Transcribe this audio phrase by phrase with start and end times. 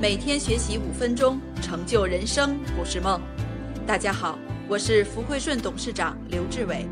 [0.00, 3.20] 每天学习五分钟，成就人生不是梦。
[3.86, 6.88] 大家好，我是福汇顺董事长刘志伟。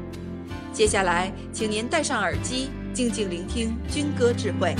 [0.75, 4.75] 接下来，请您戴上耳机，静静聆听军歌智慧。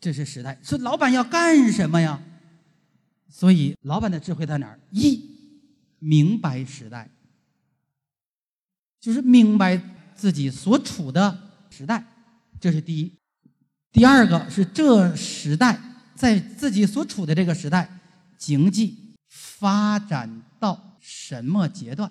[0.00, 2.22] 这是时代，说老板要干什么呀？
[3.28, 4.78] 所以老板的智慧在哪儿？
[4.92, 5.20] 一，
[5.98, 7.10] 明白时代，
[9.00, 9.82] 就是明白
[10.14, 11.36] 自己所处的
[11.70, 12.04] 时代，
[12.60, 13.12] 这是第一。
[13.94, 15.78] 第二个是这时代
[16.16, 17.88] 在自己所处的这个时代，
[18.36, 18.98] 经济
[19.28, 22.10] 发展到什么阶段？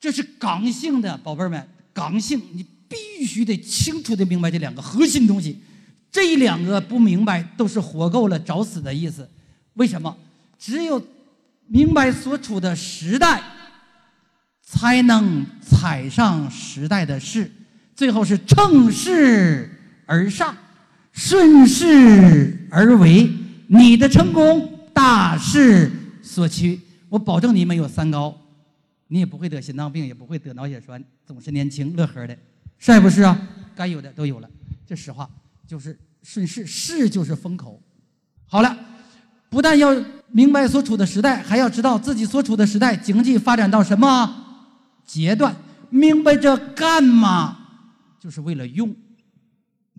[0.00, 5.60] 这是刚性的，宝贝儿们，刚性，你必须得清楚的明白这两个核心东西。
[6.10, 9.28] 这两个不明白，都是活够了找死的意思。
[9.74, 10.16] 为什么？
[10.58, 11.06] 只有
[11.66, 13.42] 明白所处的时代，
[14.62, 17.52] 才能踩上时代的势，
[17.94, 19.70] 最后是乘势
[20.06, 20.56] 而上，
[21.16, 23.28] 顺势而为。
[23.68, 25.90] 你的成功大势
[26.22, 26.80] 所趋。
[27.08, 28.32] 我保证你没有三高，
[29.08, 32.38] 你也不会得心脏病，也不会得脑血栓，总是年轻乐呵的，
[32.78, 33.36] 是还不是啊？
[33.74, 34.48] 该有的都有了，
[34.86, 35.28] 这实话
[35.66, 37.82] 就是顺势，势就是风口。
[38.46, 38.78] 好了，
[39.50, 39.96] 不但要
[40.30, 44.68] 明白所处的时代，还要知道自己所处的时代经济发展到什么
[45.04, 45.56] 阶段。
[45.90, 47.58] 明白这干嘛？
[48.20, 48.94] 就是为了用，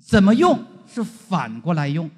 [0.02, 0.58] 怎么用
[0.94, 2.10] 是反过来用。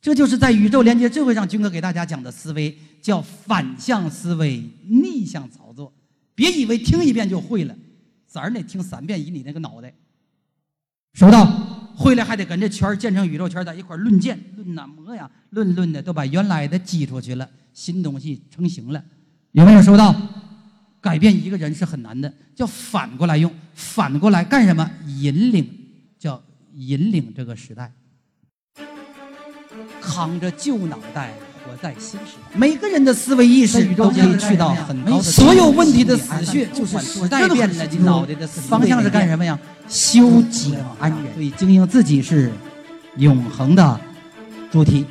[0.00, 5.92] 这就是在宇宙连接智慧上，军哥给大家讲的思维叫反向思维、逆向操作。
[6.34, 7.76] 别以为听一遍就会了，
[8.26, 9.92] 咱儿得听三遍，以你那个脑袋。
[11.14, 11.44] 收到，
[11.96, 19.02] 回来还得跟这圈儿建成宇宙圈儿在一块儿论剑、论那么呀、论论的，都把原来的挤出去了，新东西成型了。
[19.52, 20.14] 有没有收到？
[21.00, 24.88] 改变一个人是很难的，叫反过来用，反过来干什么？
[25.06, 25.68] 引领，
[26.18, 26.40] 叫
[26.78, 27.92] 引领这个时代。
[30.00, 31.34] 扛着旧脑袋
[31.64, 35.22] 活在新时代，每个人的思维意识都可以去到很高的。
[35.22, 39.58] 所有问题的死穴就是时代变了，你脑袋的方向是干什么呀？
[39.88, 41.34] 修己安人。
[41.34, 42.50] 所以经营自己是
[43.16, 44.00] 永恒的
[44.72, 45.06] 主题。